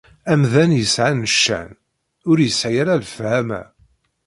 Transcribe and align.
Amdan 0.31 0.71
yesɛan 0.79 1.27
ccan, 1.33 1.71
ur 2.29 2.37
isɛi 2.47 2.75
ara 2.81 3.01
lefhama. 3.01 3.61